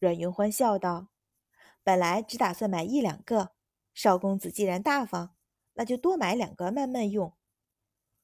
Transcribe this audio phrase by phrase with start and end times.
[0.00, 1.08] 阮云欢笑道
[1.84, 3.52] ：“本来只打算买一两个，
[3.92, 5.36] 少公子既然大方，
[5.74, 7.34] 那就多买两个慢慢用。”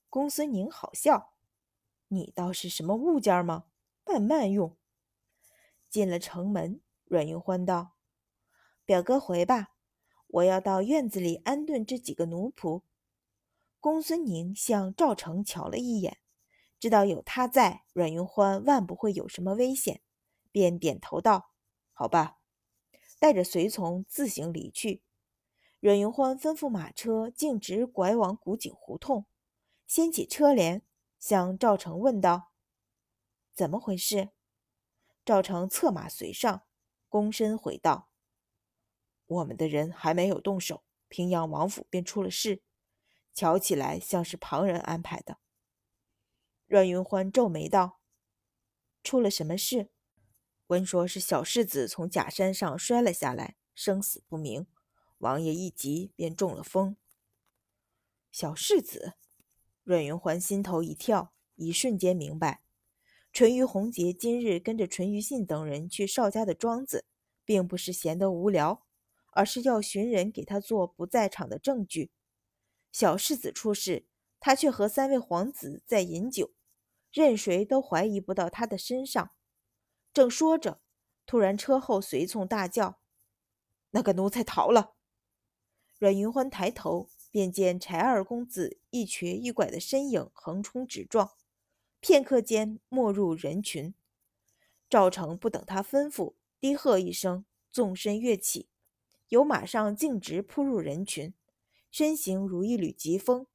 [0.09, 1.35] 公孙宁好笑
[2.09, 3.67] ：“你倒是什么物件吗？
[4.07, 4.75] 慢慢用。”
[5.91, 7.97] 进了城门，阮云欢道
[8.87, 9.75] ：“表哥回吧，
[10.29, 12.81] 我要到院子里安顿这几个奴仆。”
[13.81, 16.17] 公孙宁向赵成瞧了一眼，
[16.81, 20.01] 知道有他在，阮云欢万不会有什么危险，
[20.51, 21.51] 便点头道
[21.97, 22.37] ：“好吧。”
[23.19, 25.03] 带着随从自行离去。
[25.81, 29.25] 阮云欢吩咐马车径直拐往古井胡同，
[29.87, 30.83] 掀起车帘，
[31.19, 32.53] 向赵成问道
[33.57, 34.31] ：“怎么回事？”
[35.25, 36.67] 赵成策马随上，
[37.09, 38.11] 躬身回道
[39.27, 42.63] ：“我们的人还没有动手，平阳王府便出了事。”
[43.33, 45.39] 瞧起来像是旁人安排的。
[46.67, 48.01] 阮云欢皱眉道
[49.03, 49.91] ：“出了什么事？”
[50.69, 54.67] 闻说是小世子从假山上摔了下来，生死不明。
[55.19, 56.97] 王爷一急，便中了风。
[58.33, 59.15] 小世子，
[59.85, 62.63] 阮云欢心头一跳，一瞬间明白，
[63.33, 67.05] 淳于洪杰今日跟着淳于信等人去邵家的庄子，
[67.45, 68.85] 并不是闲得无聊，
[69.31, 72.11] 而是要寻人给他做不在场的证据。
[72.91, 74.09] 小世子出事，
[74.41, 76.51] 他却和三位皇子在饮酒，
[77.13, 79.31] 任谁都怀疑不到他的身上。
[80.17, 80.81] 正说着，
[81.27, 83.01] 突然车后随从大叫
[83.93, 84.95] ：“那个奴才逃了！”
[86.01, 91.33] 阮云欢抬头，便见柴二公子一瘸一拐的身影横冲直撞，
[92.01, 93.93] 片刻间没入人群。
[94.89, 98.71] 赵成不等他吩咐，低喝一声，纵身跃起，
[99.29, 101.35] 由马上径直扑入人群。
[101.91, 103.47] 身形如一缕疾风，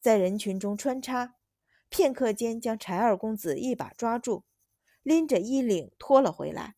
[0.00, 1.36] 在人群中穿插，
[1.88, 4.42] 片刻间将柴二公子一把抓住，
[5.02, 6.76] 拎着衣领拖了回来，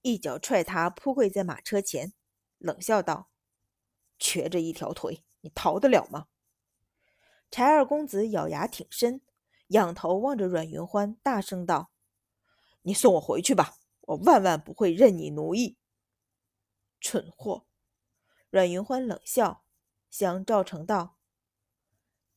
[0.00, 2.12] 一脚踹他扑跪在马车前，
[2.58, 3.30] 冷笑道
[4.18, 6.28] ：“瘸着一条腿，你逃得了吗？”
[7.50, 9.20] 柴二公子咬牙挺身，
[9.68, 11.90] 仰头望着阮云欢，大声道
[12.82, 15.76] ：“你送我回去吧，我万万不会任你奴役。”
[17.00, 17.66] 蠢货！
[18.50, 19.64] 阮云欢冷笑。
[20.10, 21.16] 向赵成道：“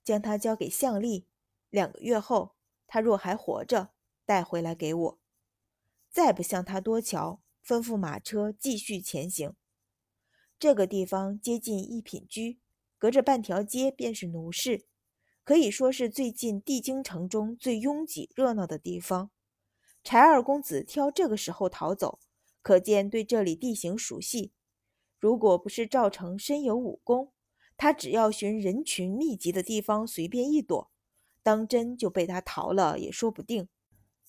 [0.02, 1.28] 将他交给相丽，
[1.70, 2.56] 两个月后，
[2.88, 3.90] 他若还活着，
[4.26, 5.20] 带回来给我。
[6.10, 9.54] 再不向他多瞧，吩咐马车继续前行。
[10.58, 12.60] 这个地方接近一品居，
[12.98, 14.86] 隔着半条街便是奴市，
[15.44, 19.30] 可以说是最近帝京城中最拥挤热闹的地方。
[20.04, 22.20] 柴二公子挑这个时候逃走，
[22.62, 24.54] 可见对这里地形熟悉。
[25.20, 27.34] 如果不是赵成身有武功，
[27.76, 30.92] 他只要寻人群密集的地方随便一躲，
[31.44, 33.68] 当真就被他逃了也说不定。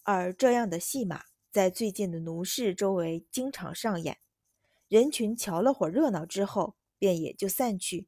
[0.07, 4.19] 而这样的戏码在最近的奴市周围经常上演。
[4.87, 8.07] 人群瞧了会热闹之后，便也就散去。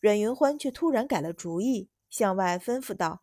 [0.00, 3.22] 阮云欢却突然改了主意，向外吩咐道：“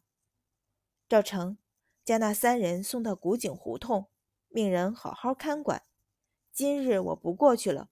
[1.10, 1.58] 赵成，
[2.06, 4.08] 将那三人送到古井胡同，
[4.48, 5.84] 命人好好看管。
[6.54, 7.90] 今日我不过去了。”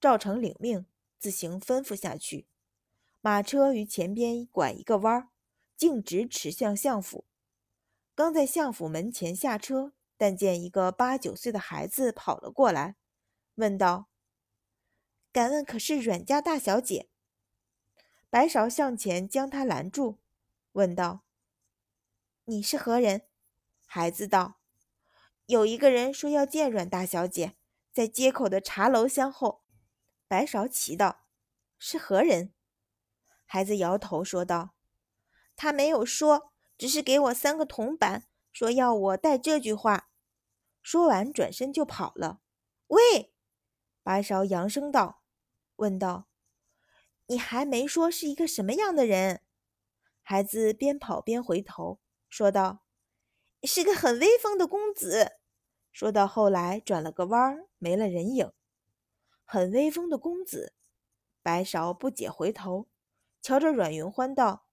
[0.00, 0.86] 赵成领命。
[1.18, 2.46] 自行吩咐下去，
[3.20, 5.30] 马车于前边拐一个弯儿，
[5.76, 7.24] 径直驰向相府。
[8.18, 12.96] 刚在相府门前下车，但见一个八九岁的孩子跑了过来，
[13.54, 14.08] 问道
[15.30, 17.08] ：“敢问可是阮家大小姐？”
[18.28, 20.18] 白芍向前将他拦住，
[20.72, 21.22] 问道
[22.46, 23.22] ：“你是何人？”
[23.86, 24.58] 孩子道
[25.46, 27.54] ：“有一个人说要见阮大小姐，
[27.92, 29.62] 在街口的茶楼相候。”
[30.26, 31.20] 白芍奇道
[31.78, 32.52] ：“是何人？”
[33.46, 34.74] 孩子摇头说道
[35.54, 36.47] ：“他没有说，
[36.78, 40.08] 只是给我三个铜板，说要我带这句话。”
[40.80, 42.40] 说完转身就跑了。
[42.86, 43.34] 喂，
[44.02, 45.22] 白芍扬声道
[45.76, 46.28] ：“问道，
[47.26, 49.42] 你还没说是一个什么样的人？”
[50.22, 52.84] 孩子边跑边回头说道
[53.64, 55.32] ：“是个很威风的公子。”
[55.92, 58.52] 说到后来转了个弯，没了人影。
[59.44, 60.74] 很威风的公子，
[61.42, 62.88] 白芍不解回头，
[63.42, 64.66] 瞧着阮云欢道：“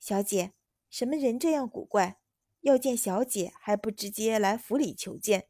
[0.00, 0.52] 小姐，
[0.94, 2.20] 什么人这样古怪？
[2.60, 5.48] 要见小姐还不直接来府里求见？”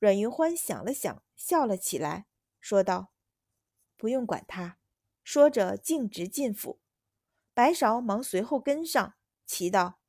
[0.00, 2.24] 阮云欢想了想，笑了起来，
[2.58, 3.12] 说道
[3.94, 4.78] ：“不用管他。”
[5.22, 6.80] 说着径直进府。
[7.52, 9.14] 白芍忙随后跟上，
[9.44, 10.00] 奇道：“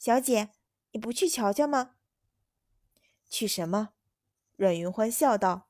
[0.00, 0.52] 小姐，
[0.92, 1.96] 你不去瞧瞧吗
[3.28, 3.90] ？”“去什么？”
[4.56, 5.68] 阮云欢笑道。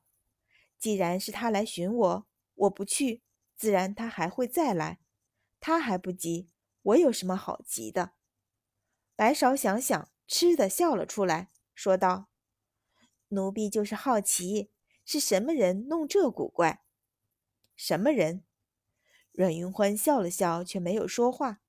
[0.79, 3.21] 既然是他来寻我，我不去，
[3.57, 5.01] 自然他还会再来。
[5.59, 6.49] 他还不急，
[6.83, 8.13] 我有什么好急的？
[9.15, 12.27] 白芍想想，嗤的笑了出来，说道
[13.29, 14.71] ：“奴婢就是好奇，
[15.05, 16.83] 是什么人弄这古怪？
[17.75, 18.43] 什么人？
[19.31, 21.61] 阮云欢笑了笑，却没有说话。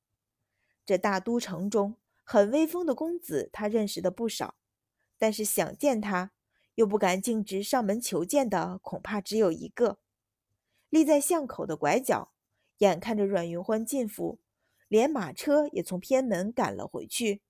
[0.84, 4.56] 这大都城中很威风的公子，他认识的不少，
[5.18, 6.32] 但是想见他，
[6.74, 9.98] 又不敢径直上门求见的，恐怕只有一个。
[10.88, 12.32] 立在巷口的拐角，
[12.78, 14.40] 眼看着阮云欢进府，
[14.92, 17.40] 连马车也从偏门赶了回去。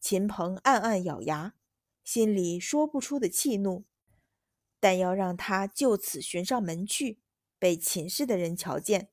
[0.00, 1.54] 秦鹏暗暗咬牙，
[2.02, 3.84] 心里说不出的气怒，
[4.80, 7.20] 但要让他就此寻上门去，
[7.56, 9.10] 被秦氏的人瞧见，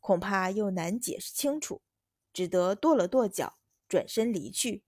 [0.00, 1.82] 恐怕又难解释清楚，
[2.32, 4.82] 只得跺了跺脚，转身离去。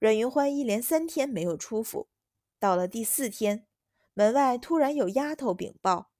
[0.00, 2.08] 阮云欢一连三天没有出府，
[2.58, 3.68] 到了第四天，
[4.14, 6.10] 门外突然有丫头禀报：“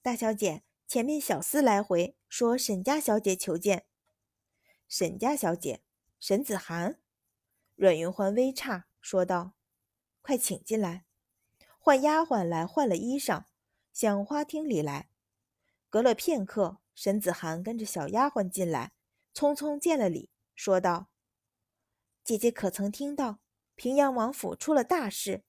[0.00, 3.84] 大小姐，前面小厮来回说沈家小姐求见。”
[4.88, 5.82] 沈家小姐。
[6.18, 6.98] 沈子涵，
[7.76, 9.52] 阮云欢微诧说道
[10.22, 11.04] ：“快请进来。”
[11.78, 13.44] 换丫鬟来换了衣裳，
[13.92, 15.10] 向花厅里来。
[15.90, 18.92] 隔了片刻，沈子涵跟着小丫鬟进来，
[19.34, 21.08] 匆匆见了礼，说道
[22.24, 23.40] ：“姐姐可曾听到
[23.74, 25.44] 平阳王府出了大事？”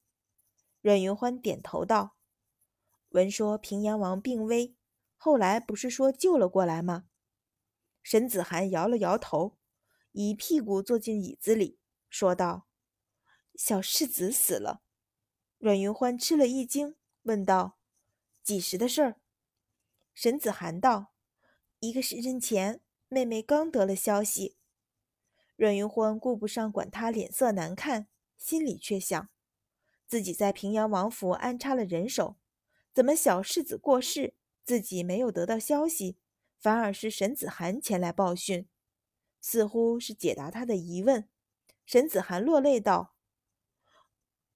[0.82, 2.18] 阮云欢点头道
[3.12, 4.76] ：“闻说平阳王病危，
[5.26, 7.06] 后来不是说救了过来吗？”
[8.04, 9.58] 沈子涵摇了摇头。
[10.12, 11.80] 一屁股坐进椅子里，
[12.10, 12.68] 说道
[13.56, 14.82] ：“小世子死了。”
[15.60, 17.78] 阮云欢吃了一惊，问道
[18.44, 19.22] ：“几时的事儿？”
[20.14, 21.14] 沈子涵道
[21.80, 24.58] ：“一个时辰前，妹妹刚得了消息。”
[25.56, 29.30] 阮云欢顾不上管他脸色难看，心里却想：
[30.06, 32.36] 自己在平阳王府安插了人手，
[32.94, 36.18] 怎么小世子过世，自己没有得到消息，
[36.60, 38.68] 反而是沈子涵前来报讯？
[39.42, 41.28] 似乎是解答他的疑问，
[41.86, 43.16] 沈子涵落泪道：“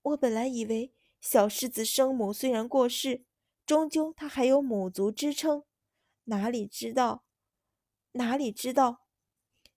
[0.02, 3.26] 我本来以为小世子生母虽然过世，
[3.66, 5.66] 终究他还有母族支撑，
[6.24, 7.26] 哪里知道，
[8.14, 9.04] 哪里知道。”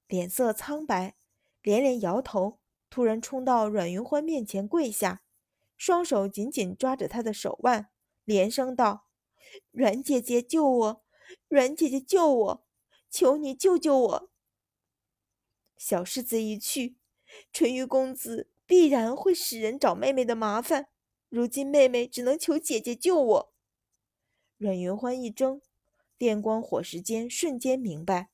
[0.06, 1.17] 脸色苍白，
[1.62, 5.23] 连连摇头，突然冲到阮云欢面前跪下，
[5.76, 7.91] 双手紧紧抓着他的手腕，
[8.25, 9.09] 连声道
[9.71, 11.05] ：“阮姐姐救我！
[11.49, 12.67] 阮姐姐救我！
[13.11, 14.31] 求你救救我！”
[15.77, 16.97] 小世子一去，
[17.53, 20.89] 淳于公子必然会使人找妹妹的麻烦。
[21.29, 23.55] 如今妹妹只能求姐姐救我。
[24.59, 25.63] 阮云欢一怔，
[26.19, 28.31] 电光火石间，瞬间明白，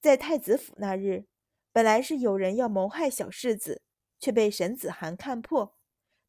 [0.00, 1.26] 在太子府那日，
[1.72, 3.82] 本来是有人要谋害小世子，
[4.18, 5.76] 却被沈子涵看破。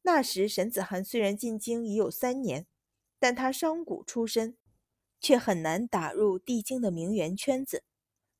[0.02, 2.66] 那时沈子涵虽然进京已有三年，
[3.18, 4.56] 但他商贾出身，
[5.20, 7.84] 却很难打入帝京的名媛圈子。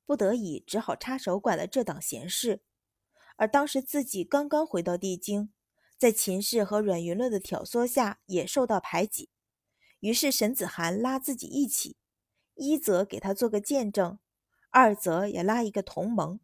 [0.05, 2.61] 不得已，只好插手管了这档闲事。
[3.35, 5.51] 而当时自己刚刚回到帝京，
[5.97, 9.29] 在秦氏和阮云乐的挑唆下，也受到排挤。
[9.99, 11.97] 于是沈子涵拉自己一起，
[12.55, 14.17] 一则给他做个见证，
[14.69, 16.39] 二则也拉一个同盟。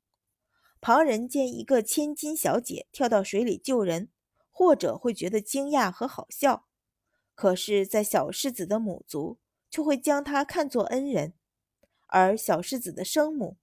[0.80, 4.10] 旁人见一个千金小姐跳到水里救人，
[4.52, 6.68] 或者会觉得惊讶和好笑；
[7.36, 9.38] 可是，在小世子的母族，
[9.70, 11.34] 却会将他看作恩人。
[12.08, 13.58] 而小世子的生母，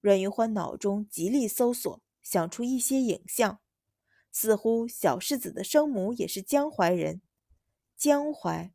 [0.00, 3.60] 阮云欢脑中极力搜索，想出一些影像，
[4.32, 7.22] 似乎小世子的生母也是江淮人。
[7.96, 8.74] 江淮，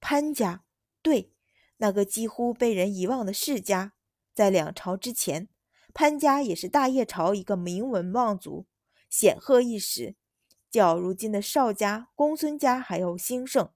[0.00, 0.64] 潘家，
[1.00, 1.32] 对，
[1.76, 3.92] 那个几乎被人遗忘的世家，
[4.34, 5.48] 在两朝之前，
[5.92, 8.66] 潘家也是大业朝一个名门望族，
[9.08, 10.16] 显赫一时，
[10.74, 13.70] 较如今的邵家、公孙家还要兴盛。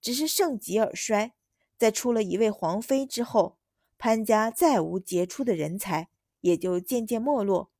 [0.00, 1.32] 只是盛极而衰，
[1.78, 3.56] 在出了一位皇妃之后。
[3.96, 6.08] 潘家再无杰出的人才，
[6.42, 7.72] 也就渐渐没落。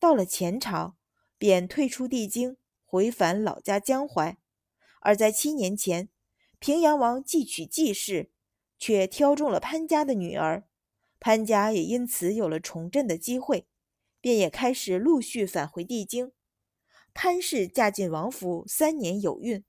[0.00, 0.96] 到了前朝，
[1.38, 4.38] 便退出帝京，回返老家江淮。
[5.00, 6.08] 而在七年前，
[6.58, 8.32] 平阳王继娶季氏，
[8.78, 10.64] 却挑中了潘家的女儿，
[11.20, 13.68] 潘家也因此有了重振的机会，
[14.20, 16.32] 便也开始陆续返回帝京。
[17.14, 19.64] 潘氏嫁进王府三年有孕，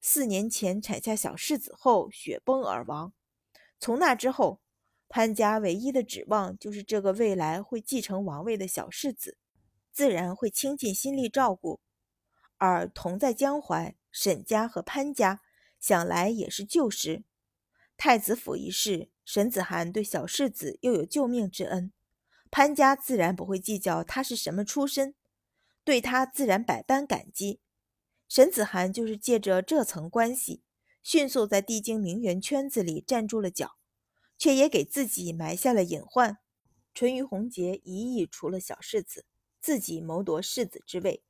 [0.00, 3.12] 四年前产下小世子后雪崩而亡。
[3.78, 4.60] 从那之后。
[5.14, 9.36] 潘家唯一的指望就是这个未来会继承王位的小世子，
[9.92, 11.80] 自然会倾尽心力照顾。
[12.56, 15.42] 而同在江淮，沈家和潘家
[15.78, 17.24] 想来也是旧识。
[17.98, 21.92] 太子府一事，沈子涵对小世子又有救命之恩，
[22.50, 25.14] 潘家自然不会计较他是什么出身，
[25.84, 27.60] 对他自然百般感激。
[28.28, 30.62] 沈子涵就是借着这层关系，
[31.02, 33.76] 迅速在帝京名媛圈子里站住了脚。
[34.42, 36.38] 却也给自己埋下了隐患。
[36.92, 39.24] 淳于红杰一意除了小世子，
[39.60, 41.22] 自己谋夺世子之位，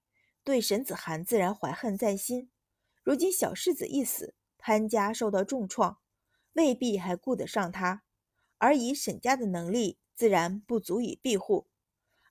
[0.42, 2.50] 对沈子涵自然怀恨在心。
[3.02, 5.98] 如今小世子一死，潘家受到重创，
[6.54, 8.02] 未必还顾得上他。
[8.56, 11.66] 而以沈家的能力，自然不足以庇护。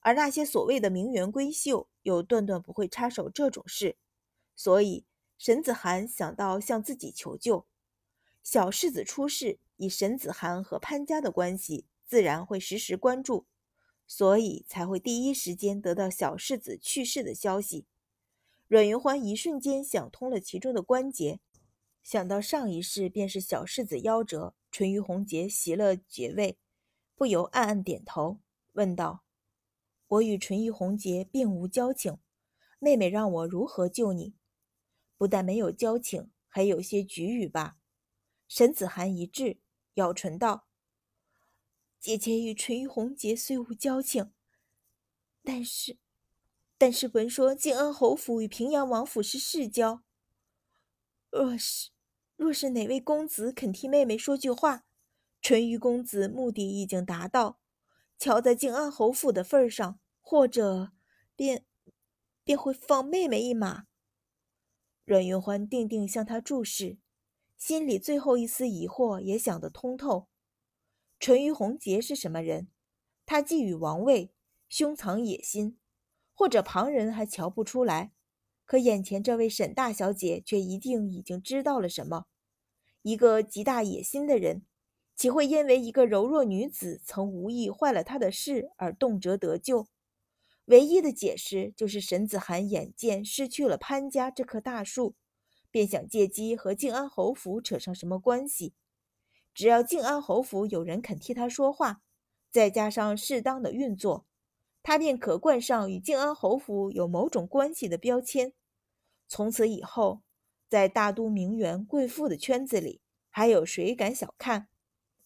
[0.01, 3.97] 而那些所谓的名媛闺秀，又断断不会插手这种事。
[4.55, 5.05] 所以
[5.37, 7.65] 沈子涵想到向自己求救。
[8.43, 13.45] 小世子出事，以沈子涵和潘家的关系，自然会时时关注，
[14.07, 17.85] 所以才会第一时间得到小世子去世的消息。
[18.67, 21.39] 阮云欢一瞬间想通了其中的关节，
[22.01, 26.57] 想到上一世便是小世子夭折，淳于红杰袭了爵位，
[27.15, 28.39] 不由暗暗点头，
[28.73, 29.23] 问道
[30.11, 32.17] ：“我与淳于红杰并无交情，
[32.79, 34.35] 妹妹让我如何救你？
[35.17, 37.77] 不但没有交情，还有些局语吧？”
[38.49, 39.61] 沈子涵一滞，
[39.93, 40.67] 咬唇道
[41.97, 44.33] ：“姐姐与淳于红杰虽无交情，
[45.43, 45.97] 但是……”
[46.77, 50.03] 但是闻说靖安侯府与平阳王府是世交。
[51.29, 51.91] 若是
[52.35, 54.83] 若是哪位公子肯替妹妹说句话，
[55.41, 57.60] 淳于公子目的已经达到。
[58.21, 60.91] 瞧在靖安侯府的份上，或者
[61.35, 61.65] 便
[62.43, 63.85] 便会放妹妹一马。
[65.05, 66.99] 阮云欢定定向他注视，
[67.57, 70.27] 心里最后一丝疑惑也想得通透。
[71.19, 72.67] 淳于红杰是什么人？
[73.25, 74.31] 他觊觎王位，
[74.69, 75.79] 胸藏野心。
[76.35, 78.13] 或者旁人还瞧不出来，
[78.65, 82.27] 可眼前这位沈大小姐却一定已经知道了什么。
[83.01, 84.63] 一个极大野心的人，
[85.21, 89.85] 岂会因为一个柔弱女子曾无意坏了他的事而动辄得救？
[90.65, 95.13] 唯一的解释就是沈子涵眼见失去了潘家这棵大树，
[95.69, 98.73] 便想借机和靖安侯府扯上什么关系。
[99.53, 102.01] 只要靖安侯府有人肯替他说话，
[102.49, 104.25] 再加上适当的运作。
[104.81, 108.53] 他便可冠上与靖安侯府有某种关系的标签。
[109.27, 110.23] 从此以后，
[110.67, 114.67] 在大都名媛贵妇的圈子里，还有谁敢小看？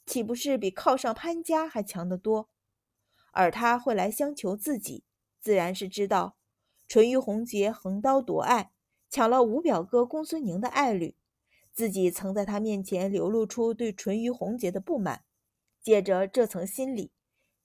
[0.06, 2.50] 岂不是比靠上潘家还强得多？
[3.32, 5.04] 而他会来相求自己，
[5.42, 6.38] 自然是知道
[6.88, 8.72] 淳于红杰横刀夺爱，
[9.10, 11.18] 抢了五表哥公孙宁的爱侣。
[11.74, 15.26] 自己曾在他面前流露出对淳于红杰的不满，
[15.82, 17.12] 借着这层心理。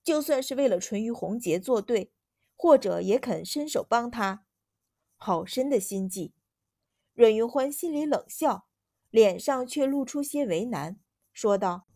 [0.02, 2.10] 就算是为了淳于红杰作对，
[2.56, 4.44] 或者也肯伸手帮他，
[5.16, 6.32] 好深的心计。
[7.12, 8.66] 阮云欢心里冷笑，
[9.10, 10.98] 脸上却露出些为难，
[11.32, 11.86] 说道：“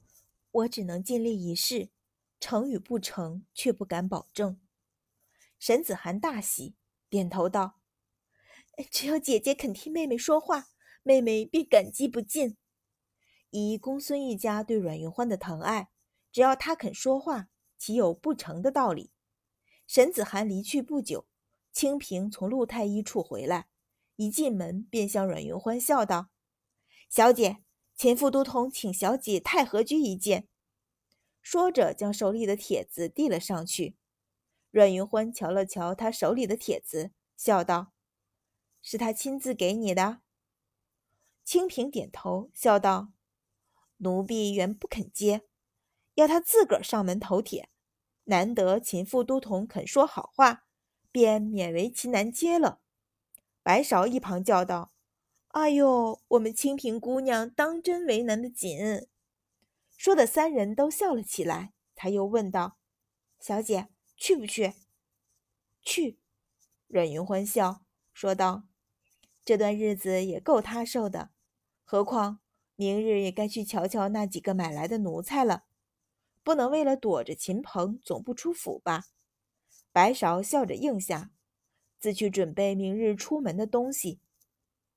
[0.54, 1.90] 我只能尽力一试，
[2.40, 4.60] 成与不成，却不敢保证。”
[5.60, 6.74] 沈子涵大喜，
[7.08, 7.80] 点头道
[8.90, 10.68] ：“只要姐姐肯替妹妹说话，
[11.02, 12.56] 妹妹便感激不尽。
[13.50, 15.90] 以公孙一家对阮云欢的疼爱，
[16.32, 19.10] 只要他肯说话。”岂有不成的道理？
[19.86, 21.26] 沈子涵离去不久，
[21.70, 23.68] 清平从陆太医处回来，
[24.16, 26.30] 一进门便向阮云欢笑道
[27.10, 27.63] ：“小姐，
[27.94, 30.48] 秦副都统请小姐太和居一见。”
[31.40, 33.96] 说着，将手里的帖子递了上去。
[34.70, 37.92] 阮云欢瞧了瞧他手里的帖子，笑道
[38.82, 40.20] ：“是他亲自给你的？”
[41.44, 43.12] 清平点头，笑道
[43.98, 45.42] ：“奴婢原不肯接，
[46.14, 47.68] 要他自个儿上门投帖。”
[48.26, 50.64] 难得秦副都统肯说好话，
[51.12, 52.80] 便勉为其难接了。
[53.62, 54.92] 白芍一旁叫道
[55.54, 59.06] ：“哎呦，我们清平姑娘当真为难的紧。”
[59.96, 61.72] 说的三人都笑了起来。
[61.94, 62.76] 他又问道
[63.38, 64.74] ：“小姐去不去
[65.80, 66.18] ？”“去。”
[66.88, 68.64] 阮云欢笑说道
[69.44, 71.30] ：“这段日子也够他受的，
[71.84, 72.40] 何况
[72.74, 75.66] 明日也该去瞧瞧那几个买来的奴才了。”
[76.42, 79.04] 不能为了躲着秦鹏，总不出府吧？
[79.92, 81.30] 白芍笑着应下，
[82.00, 84.18] 自去准备明日出门的东西。